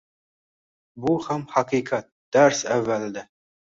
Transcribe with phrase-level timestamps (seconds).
[1.03, 2.11] Bu ham haqiqat.
[2.39, 3.29] Dars avvalida